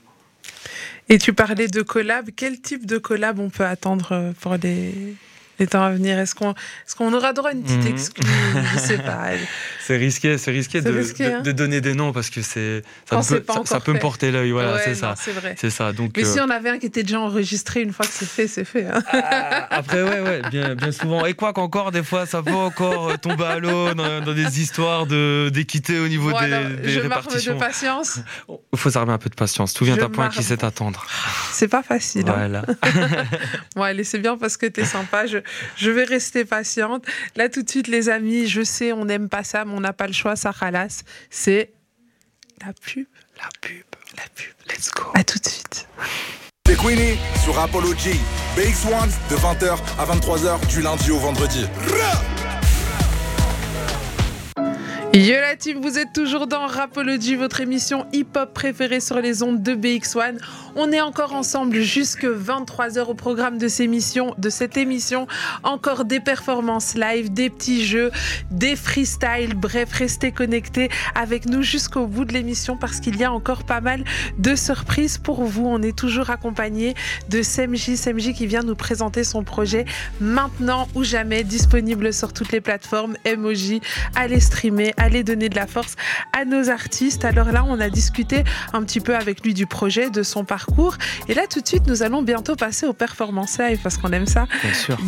[1.09, 2.29] Et tu parlais de collab.
[2.35, 5.15] Quel type de collab on peut attendre euh, pour les,
[5.57, 6.19] les temps à venir?
[6.19, 7.87] Est-ce qu'on est qu'on aura droit à une petite mhm.
[7.87, 8.25] excuse
[8.73, 9.29] Je sais pas.
[9.89, 11.41] C'est risqué, c'est risqué, de, hein.
[11.41, 14.51] de, donner des noms parce que c'est ça, peut, ça, peut me porter l'œil.
[14.51, 15.15] Voilà, c'est ça.
[15.57, 15.93] C'est ça.
[15.93, 18.29] Donc, Mais si euh, on avait un qui était déjà enregistré, une fois que c'est
[18.29, 18.85] fait, c'est fait.
[18.85, 19.01] Hein.
[19.11, 21.25] Ah, après, ouais, ouais, bien, bien souvent.
[21.25, 25.97] Et quoi qu'encore, des fois, ça peut encore tomber à l'eau dans, des histoires d'équité
[25.97, 27.55] au niveau des, des je répartitions.
[27.55, 28.19] de patience.
[28.47, 29.73] Il faut s'armer un peu de patience.
[29.73, 31.07] Tout vient d'un point qui sait attendre.
[31.51, 32.29] C'est pas facile.
[32.29, 32.35] Hein.
[32.37, 32.61] Voilà.
[33.75, 35.25] bon, allez, c'est bien parce que tu es sympa.
[35.25, 35.39] Je,
[35.77, 37.07] je vais rester patiente.
[37.35, 39.93] Là, tout de suite, les amis, je sais, on n'aime pas ça, mais on n'a
[39.93, 41.03] pas le choix, ça ralasse.
[41.29, 41.71] C'est
[42.59, 43.07] la pub.
[43.37, 43.85] La pub.
[44.17, 44.53] La pub.
[44.67, 45.03] Let's go.
[45.13, 45.87] À tout de suite.
[46.67, 48.19] C'est Queenie sur Apology.
[48.57, 51.65] BX1 de 20h à 23h du lundi au vendredi.
[55.11, 59.63] Yo la team, vous êtes toujours dans Rapology, votre émission hip-hop préférée sur les ondes
[59.63, 60.37] de BX1.
[60.75, 65.27] On est encore ensemble jusque 23h au programme de, cette émission.
[65.63, 68.11] Encore des performances live, des petits jeux,
[68.51, 69.55] des freestyles.
[69.55, 73.81] Bref, restez connectés avec nous jusqu'au bout de l'émission parce qu'il y a encore pas
[73.81, 74.03] mal
[74.37, 75.65] de surprises pour vous.
[75.65, 76.93] On est toujours accompagné
[77.29, 79.85] de SMJ, SMJ qui vient nous présenter son projet
[80.21, 83.17] maintenant ou jamais, disponible sur toutes les plateformes.
[83.25, 83.81] Emoji,
[84.15, 85.95] allez streamer, allez donner de la force
[86.33, 87.25] à nos artistes.
[87.25, 90.97] Alors là, on a discuté un petit peu avec lui du projet, de son parcours.
[91.27, 94.27] Et là, tout de suite, nous allons bientôt passer aux performances live parce qu'on aime
[94.27, 94.45] ça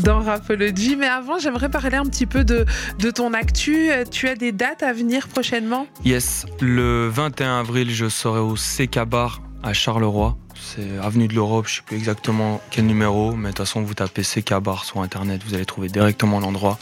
[0.03, 0.95] dans Rapology.
[0.95, 2.65] Mais avant, j'aimerais parler un petit peu de,
[2.99, 3.89] de ton actu.
[4.09, 5.87] Tu as des dates à venir prochainement?
[6.05, 10.37] Yes, le 21 avril, je serai au CK Bar à Charleroi.
[10.63, 13.81] C'est Avenue de l'Europe, je ne sais plus exactement quel numéro, mais de toute façon,
[13.81, 16.77] vous tapez CK Bar sur internet, vous allez trouver directement l'endroit.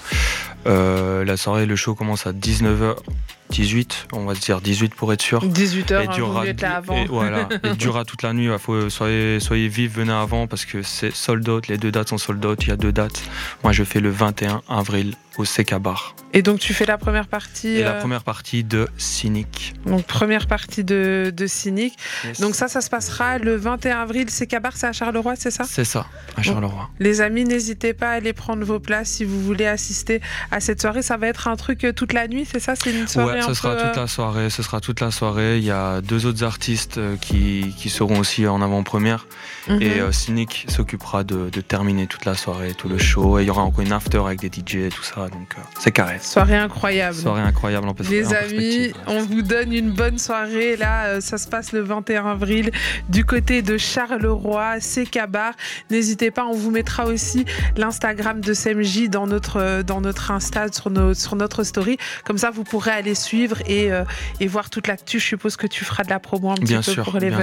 [0.67, 5.21] Euh, la soirée, le show commence à 19h18, on va se dire 18 pour être
[5.21, 5.43] sûr.
[5.45, 6.97] 18h, et hein, durera, là avant.
[6.97, 8.49] Et, voilà, et durera toute la nuit.
[8.51, 11.67] Il faut, soyez, soyez vifs, venez avant parce que c'est sold out.
[11.67, 12.61] Les deux dates sont sold out.
[12.63, 13.23] Il y a deux dates.
[13.63, 16.15] Moi, je fais le 21 avril au CK Bar.
[16.33, 19.73] Et donc, tu fais la première partie Et la euh, première partie de Cynic.
[19.85, 21.97] Donc, première partie de, de Cynic.
[22.39, 24.27] Donc, ça, ça se passera le 21 avril.
[24.27, 25.63] CK Bar, c'est à Charleroi, c'est ça?
[25.63, 26.05] C'est ça,
[26.37, 26.89] à Charleroi.
[26.99, 30.21] les amis, n'hésitez pas à aller prendre vos places si vous voulez assister
[30.51, 31.01] à cette soirée.
[31.01, 32.75] Ça va être un truc euh, toute la nuit, c'est ça?
[32.75, 34.49] C'est une soirée Ouais, ce sera toute la soirée.
[34.49, 35.57] Ce sera toute la soirée.
[35.57, 39.25] Il y a deux autres artistes euh, qui, qui seront aussi en avant-première.
[39.67, 39.81] Mhm.
[39.81, 43.39] Et Cynic s'occupera de, de, terminer toute la soirée, tout le show.
[43.39, 45.28] Et il y aura encore une after avec des DJ et tout ça.
[45.29, 46.17] Donc, c'est carré.
[46.21, 47.15] Soirée incroyable.
[47.15, 50.75] Soirée incroyable en Les amis, on vous donne une bonne soirée.
[50.77, 52.71] Là, euh, ça se passe le 21 avril
[53.09, 55.53] du côté de Charleroi, c'est Bar.
[55.89, 60.71] N'hésitez pas, on vous mettra aussi l'Instagram de SMJ dans notre, euh, dans notre Insta,
[60.71, 61.97] sur, nos, sur notre story.
[62.25, 64.03] Comme ça, vous pourrez aller suivre et, euh,
[64.39, 65.19] et voir toute l'actu.
[65.19, 67.41] Je suppose que tu feras de la promo un petit bien peu sûr, pour l'event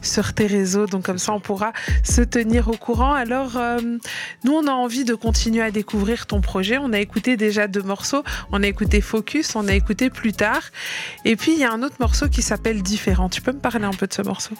[0.00, 0.86] sur tes réseaux.
[0.86, 1.72] Donc, comme ça, on pourra
[2.04, 3.12] se tenir au courant.
[3.12, 3.58] Alors,
[4.44, 6.78] nous, on a envie de continuer à découvrir ton projet.
[6.78, 8.22] On a écouté déjà deux morceaux.
[8.50, 10.62] On a écouté Focus, on a écouté Plus tard.
[11.24, 13.28] Et puis, il y a un autre morceau qui s'appelle Différent.
[13.28, 14.54] Tu peux me parler un peu de ce morceau?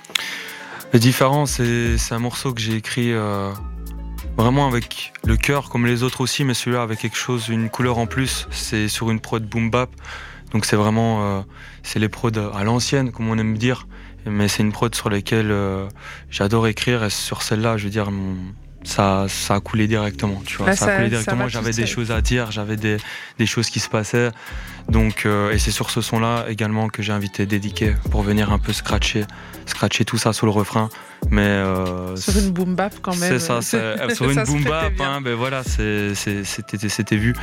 [0.94, 3.50] Différent, c'est un morceau que j'ai écrit euh,
[4.36, 7.96] vraiment avec le cœur, comme les autres aussi, mais celui-là avec quelque chose, une couleur
[7.96, 8.46] en plus.
[8.50, 9.90] C'est sur une prod boom bap.
[10.52, 11.38] Donc, c'est vraiment.
[11.38, 11.42] Euh,
[11.82, 13.86] c'est les prods à l'ancienne, comme on aime dire.
[14.26, 15.88] Mais c'est une prod sur laquelle euh,
[16.30, 17.04] j'adore écrire.
[17.04, 18.10] Et sur celle-là, je veux dire,
[18.84, 20.42] ça, ça a coulé directement.
[20.44, 21.48] Tu vois, bah, ça, a coulé directement.
[21.48, 22.96] J'avais des choses à dire, j'avais des,
[23.38, 24.30] des, choses qui se passaient.
[24.88, 28.58] Donc, euh, et c'est sur ce son-là également que j'ai invité Dédiqué pour venir un
[28.58, 29.24] peu scratcher,
[29.66, 30.88] scratcher tout ça sur le refrain.
[31.30, 33.38] Mais euh, sur une boom bap quand même.
[33.38, 34.92] C'est ça, euh, sur une boom bap.
[35.00, 37.34] Hein, ben voilà, c'était vu.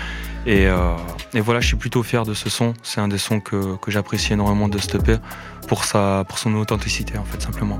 [0.45, 0.95] Et, euh,
[1.33, 2.73] et, voilà, je suis plutôt fier de ce son.
[2.83, 5.17] C'est un des sons que, que j'apprécie énormément de Stepper
[5.67, 7.79] pour sa, pour son authenticité en fait simplement.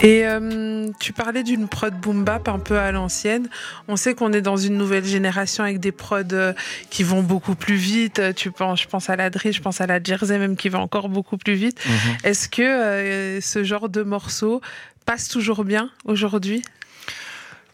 [0.00, 3.48] Et euh, tu parlais d'une prod boom bap un peu à l'ancienne.
[3.88, 6.52] On sait qu'on est dans une nouvelle génération avec des prods euh,
[6.90, 8.22] qui vont beaucoup plus vite.
[8.36, 10.78] Tu penses, je pense à la drill, je pense à la jersey même qui va
[10.78, 11.80] encore beaucoup plus vite.
[11.84, 12.16] Mhm.
[12.24, 14.60] Est-ce que euh, ce genre de morceau
[15.04, 16.62] passe toujours bien aujourd'hui?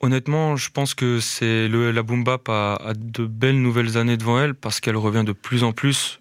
[0.00, 4.40] honnêtement, je pense que c'est le, la boom bap a, de belles nouvelles années devant
[4.40, 6.20] elle parce qu'elle revient de plus en plus.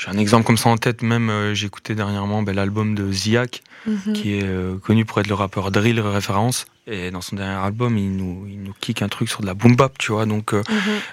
[0.00, 3.62] J'ai un exemple comme ça en tête, même euh, écouté dernièrement ben, l'album de Ziak,
[3.86, 4.14] mhm.
[4.14, 6.64] qui est euh, connu pour être le rappeur drill référence.
[6.86, 9.52] Et dans son dernier album, il nous, il nous kick un truc sur de la
[9.52, 10.24] boom bap, tu vois.
[10.24, 10.62] Donc, euh,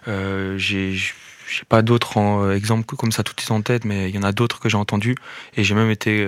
[0.08, 0.58] mhm.
[0.58, 4.24] j'ai j'ai pas d'autres exemples comme ça tout suite en tête, mais il y en
[4.24, 5.16] a d'autres que j'ai entendus
[5.56, 6.28] et j'ai même été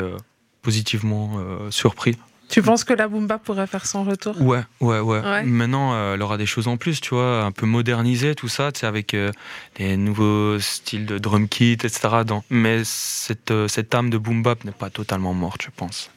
[0.62, 1.41] positivement
[1.72, 2.15] surpris
[2.49, 4.41] tu penses que la Boomba pourrait faire son retour?
[4.41, 7.65] Ouais, ouais, ouais, Maintenant, euh, elle aura des choses en plus, tu vois, un peu
[7.65, 9.31] modernisé tout ça, tu sais, avec euh,
[9.75, 12.09] des nouveaux styles de drum kit, etc.
[12.49, 16.09] Mais cette, euh, cette âme de boom bap n'est pas totalement morte, je pense.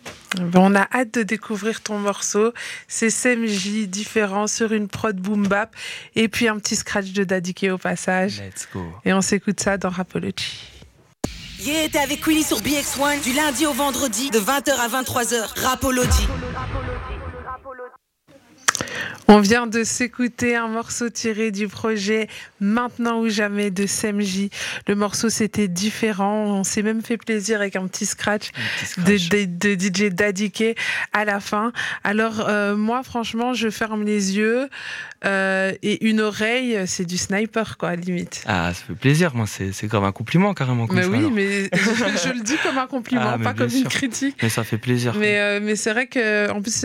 [0.55, 2.53] on a hâte de découvrir ton morceau.
[2.89, 5.77] C'est SMJ différent sur une prod boom bap
[6.17, 8.41] et puis un petit scratch de Daddy au passage.
[8.41, 8.83] Let's go.
[9.05, 10.72] Et on s'écoute ça dans Rapology.
[11.65, 15.61] Yeah, t'es avec Queenie sur BX1 du lundi au vendredi de 20h à 23h.
[15.63, 16.27] Rapology.
[19.29, 22.29] On vient de s'écouter un morceau tiré du projet
[22.61, 24.49] Maintenant ou jamais de SMJ.
[24.87, 26.45] Le morceau c'était différent.
[26.45, 28.51] On s'est même fait plaisir avec un petit scratch,
[28.99, 30.53] De, DJ Daddy
[31.13, 31.73] à la fin.
[32.05, 34.69] Alors euh, moi franchement je ferme les yeux
[35.25, 38.45] euh, et une oreille c'est du sniper quoi limite.
[38.47, 39.35] Ah ça fait plaisir.
[39.35, 40.87] Moi c'est grave un compliment carrément.
[40.91, 44.37] mais oui mais je, le dis comme un compliment ah, pas comme une critique.
[44.43, 45.15] Mais ça fait plaisir.
[45.19, 46.85] Mais, euh, mais c'est vrai que en plus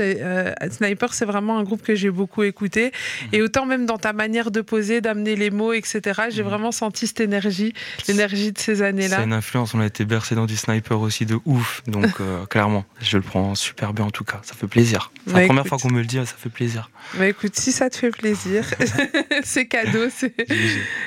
[0.72, 2.92] Sniper c'est vraiment un groupe que j'ai beaucoup écouté.
[3.24, 3.30] Mhm.
[3.34, 6.50] Et autant même dans ta manière de poser, d'amener les mots, etc., j'ai mhm.
[6.50, 7.74] vraiment senti cette énergie,
[8.08, 9.18] l'énergie de ces années-là.
[9.18, 11.82] C'est une influence, on a été bercé dans du sniper aussi de ouf.
[11.88, 14.40] Donc euh, clairement, je le prends super bien en tout cas.
[14.44, 15.12] Ça fait plaisir.
[15.26, 16.90] C'est la bah, première fois qu'on me le dit, ça fait plaisir.
[17.16, 18.66] Bah écoute, si ça te fait plaisir,
[19.44, 20.08] c'est cadeau.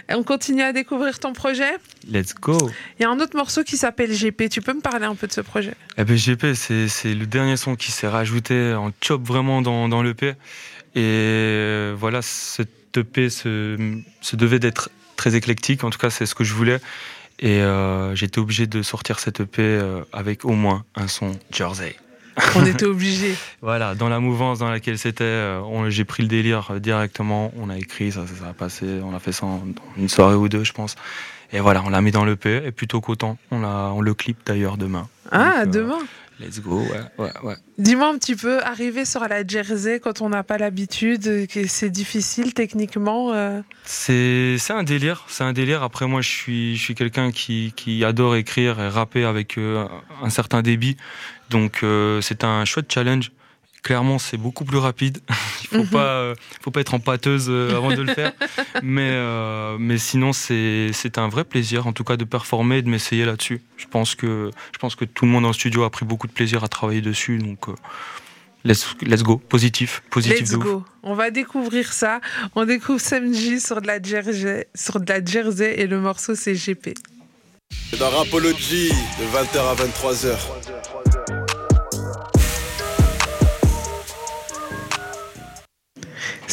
[0.08, 1.70] On continue à découvrir ton projet
[2.10, 2.56] Let's go.
[2.98, 4.48] Il y a un autre morceau qui s'appelle GP.
[4.50, 5.74] Tu peux me parler un peu de ce projet?
[5.96, 10.02] Eh ben, GP, c'est le dernier son qui s'est rajouté en chop vraiment dans, dans
[10.02, 10.34] l'EP.
[10.94, 13.76] Et euh, voilà, cette EP se,
[14.32, 16.80] devait d'être très éclectique, en tout cas c'est ce que je voulais.
[17.38, 21.96] Et euh, j'étais obligé de sortir cette EP euh, avec au moins un son Jersey.
[22.56, 23.34] On était obligé.
[23.62, 28.12] voilà, dans la mouvance dans laquelle c'était, j'ai pris le délire directement, on a écrit,
[28.12, 29.62] ça, ça, a passé, on a fait ça en
[29.96, 30.96] une soirée ou deux, je pense.
[31.52, 34.76] Et voilà, on l'a mis dans l'EP, et plutôt qu'autant, on, on le clip d'ailleurs
[34.76, 35.08] demain.
[35.32, 35.98] Ah, demain
[36.40, 36.80] Let's go,
[37.18, 41.46] ouais, ouais, Dis-moi un petit peu, arriver sur la Jersey quand on n'a pas l'habitude,
[41.66, 45.82] c'est difficile techniquement euh C'est un délire, c'est un délire.
[45.82, 49.84] Après, moi, je suis, je suis quelqu'un qui, qui, adore écrire et rapper avec euh,
[50.22, 50.96] un certain débit.
[51.50, 53.32] Donc, euh, c'est un chouette challenge.
[53.82, 55.18] Clairement, c'est beaucoup plus rapide.
[55.62, 55.88] Il faut mhm.
[55.88, 58.32] pas, euh, faut pas être en pâteuse euh, avant de le faire.
[58.82, 62.90] mais, euh, mais sinon, c'est un vrai plaisir, en tout cas, de performer et de
[62.90, 63.62] m'essayer là-dessus.
[63.76, 66.32] Je pense que, je pense que tout le monde en studio a pris beaucoup de
[66.32, 67.38] plaisir à travailler dessus.
[67.38, 67.66] Donc,
[68.64, 70.40] let's, let's go, positif, positif.
[70.40, 70.84] Let's go.
[71.02, 72.20] On va découvrir ça.
[72.54, 76.54] On découvre Samji sur de la jersey, sur de la jersey et le morceau c'est
[76.54, 76.94] GP.
[77.98, 80.36] Dans Rapology, de 20h à 23h.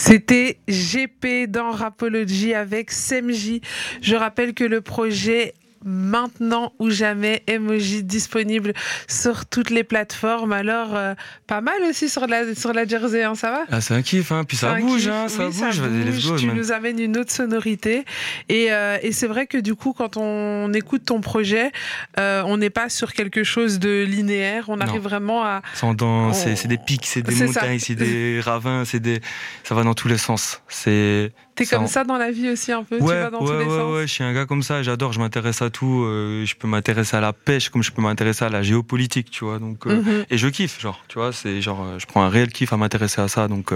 [0.07, 3.59] C'était GP dans Rapology avec SMJ.
[4.01, 8.73] Je rappelle que le projet maintenant ou jamais emoji disponible
[9.07, 10.53] sur toutes les plateformes.
[10.53, 11.13] Alors, euh,
[11.47, 13.65] pas mal aussi sur la, sur la Jersey, hein, ça va?
[13.71, 14.43] Ah, C'est un kiff, hein.
[14.43, 16.35] puis ça bouge, hein, ça, bouge.
[16.37, 18.05] tu nous amènes une autre sonorité.
[18.49, 21.71] Et, euh, et c'est vrai que du coup, quand on écoute ton projet,
[22.19, 25.61] euh, on n'est pas sur quelque chose de linéaire, on arrive vraiment à...
[26.33, 29.21] C'est des pics, c'est des montagnes, c'est des ravins, des...
[29.63, 30.61] ça va dans tous les sens.
[30.67, 33.51] C'est T'es comme ça dans la vie aussi un peu ouais, Tu vas dans tous
[33.51, 36.03] les ouais, sens Ouais, je suis un gars comme ça, j'adore, je m'intéresse à tout.
[36.05, 39.43] Euh, je peux m'intéresser à la pêche comme je peux m'intéresser à la géopolitique, tu
[39.43, 39.57] vois.
[39.57, 40.25] Donc, euh, mhm.
[40.29, 42.77] Et je kiffe, genre, tu vois, c'est genre, euh, je prends un réel kiff à
[42.77, 43.47] m'intéresser à ça.
[43.47, 43.73] Donc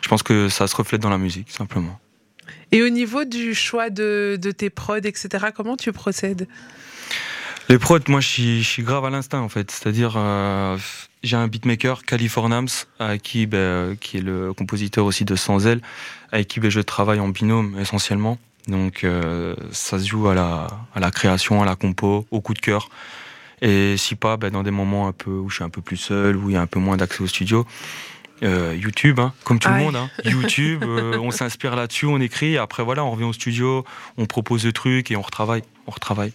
[0.00, 2.00] je pense que ça se reflète dans la musique, simplement.
[2.72, 6.48] Et au niveau du choix de, de tes prods, etc., comment tu procèdes?
[7.68, 9.70] Les prods, moi, je suis, grave à l'instinct, en fait.
[9.70, 10.18] C'est-à-dire,
[11.22, 12.68] j'ai un beatmaker, Californams,
[13.22, 15.80] qui, ben, qui est le compositeur aussi de Sans Elle,
[16.32, 18.38] avec qui ben, je travaille en binôme essentiellement.
[18.68, 22.54] Donc euh, ça se joue à la, à la création, à la compo, au coup
[22.54, 22.88] de cœur.
[23.60, 25.96] Et si pas, ben, dans des moments un peu où je suis un peu plus
[25.96, 27.66] seul, où il y a un peu moins d'accès au studio,
[28.42, 29.96] euh, YouTube, hein, comme tout le monde.
[29.96, 30.10] Hein.
[30.24, 32.58] YouTube, euh, on s'inspire là-dessus, on écrit.
[32.58, 33.84] après voilà, on revient au studio,
[34.16, 36.32] on propose des trucs et on retravaille, on retravaille.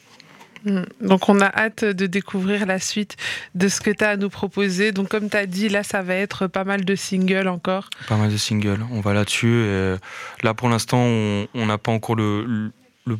[0.65, 0.81] Mm.
[1.01, 3.15] Donc on a hâte de découvrir la suite
[3.55, 4.91] de ce que tu as à nous proposer.
[4.91, 7.89] Donc comme tu as dit, là ça va être pas mal de singles encore.
[8.07, 9.65] Pas mal de singles, on va là-dessus.
[10.43, 10.99] Là pour l'instant
[11.53, 12.71] on n'a pas encore le,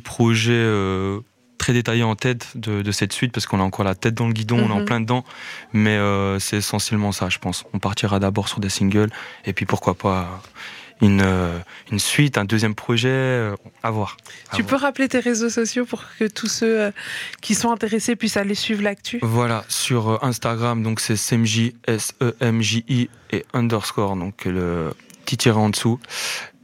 [0.04, 1.20] projet euh,
[1.58, 4.32] très détaillé en tête de, cette suite parce qu'on a encore la tête dans le
[4.32, 4.84] guidon, on est en mhm.
[4.84, 5.24] plein dedans.
[5.72, 7.64] Mais euh, c'est essentiellement ça je pense.
[7.72, 9.10] On partira d'abord sur des singles
[9.44, 10.24] et puis pourquoi pas euh,
[11.00, 14.16] une suite, un deuxième projet, euh, à voir.
[14.54, 16.90] tu peux rappeler tes réseaux sociaux pour que tous ceux euh,
[17.40, 19.18] qui sont intéressés puissent aller suivre l'actu?
[19.22, 24.92] Voilà, sur Instagram, donc c'est SEMJ, S-E-M-J-I et underscore, donc le
[25.24, 25.98] petit tiré en dessous.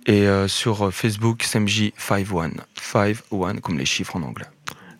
[0.09, 4.47] Et sur Facebook, SEMJ51, 51 comme les chiffres en anglais.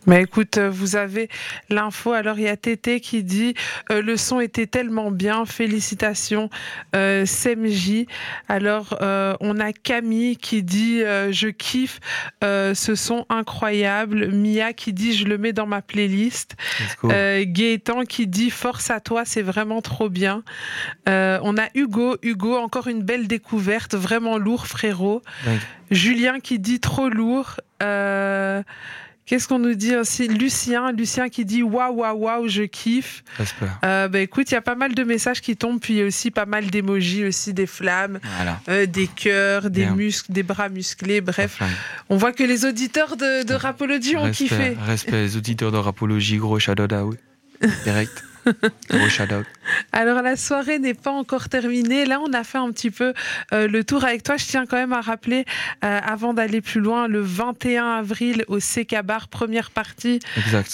[0.07, 1.29] Mais écoute, euh, vous avez
[1.69, 2.13] l'info.
[2.13, 3.55] Alors, il y a Tété qui dit
[3.91, 5.45] euh, le son était tellement bien.
[5.45, 6.49] Félicitations,
[6.95, 8.07] euh, SMJ.
[8.49, 12.01] Alors, euh, on a Camille qui dit je kiffe
[12.43, 14.29] ce son incroyable.
[14.33, 16.57] Mia qui dit je le mets dans ma playlist.
[17.05, 20.43] Gaëtan qui dit force à toi, c'est vraiment trop bien.
[21.07, 22.17] on a Hugo.
[22.23, 23.95] Hugo, encore une belle découverte.
[23.95, 25.23] Vraiment lourd, frérot.
[25.91, 27.57] Julien qui dit trop lourd.
[29.27, 30.29] Qu'est-ce qu'on nous dit aussi?
[30.29, 33.25] Lucien, Lucien qui dit waouh waouh waouh, je kiffe.
[33.85, 36.47] Euh, bah, écoute, il y a pas mal de messages qui tombent, puis aussi pas
[36.47, 38.21] mal d'émojis aussi, des flammes,
[38.69, 41.21] euh, des cœurs, des muscles, des bras musclés.
[41.21, 41.61] Bref,
[42.09, 44.77] on voit que les auditeurs de, Rapologie ont kiffé.
[44.81, 47.17] Respect, les auditeurs de Rapologie, gros shout out,
[47.85, 48.23] direct.
[49.93, 52.05] Alors la soirée n'est pas encore terminée.
[52.05, 53.13] Là, on a fait un petit peu
[53.53, 54.37] euh, le tour avec toi.
[54.37, 55.45] Je tiens quand même à rappeler,
[55.85, 60.21] euh, avant d'aller plus loin, le 21 avril au CK Bar, première partie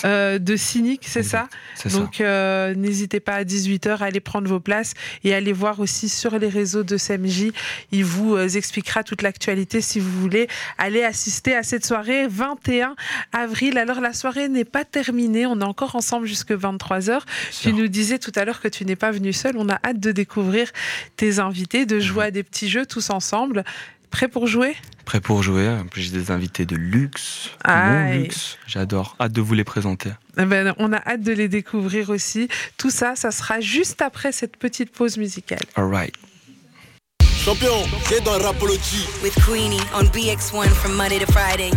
[0.04, 1.48] euh, de Cynic, c'est ça?
[1.90, 6.38] Donc n'hésitez pas à 18h à aller prendre vos places et aller voir aussi sur
[6.38, 7.52] les réseaux de CMJ.
[7.90, 12.94] Il vous expliquera toute l'actualité si vous voulez aller assister à cette soirée 21
[13.32, 13.78] avril.
[13.78, 15.46] Alors la soirée n'est pas terminée.
[15.46, 17.22] On est encore ensemble jusque 23h.
[17.62, 19.56] Tu nous disais tout à l'heure que tu n'es pas venu seul.
[19.56, 20.70] On a hâte de découvrir
[21.16, 23.64] tes invités, de jouer à des petits jeux tous ensemble.
[24.10, 24.76] Prêt pour jouer?
[25.04, 25.78] Prêt pour jouer.
[25.94, 27.50] J'ai des invités de luxe.
[27.66, 28.58] Mon luxe.
[28.66, 29.16] J'adore.
[29.20, 30.10] Hâte de vous les présenter.
[30.38, 32.48] Eh ben, on a hâte de les découvrir aussi.
[32.76, 35.62] Tout ça, ça sera juste après cette petite pause musicale.
[35.76, 36.14] All right.
[37.44, 39.06] Champion, c'est dans Rapology.
[39.22, 41.70] With Queenie on BX1 from Monday to Friday.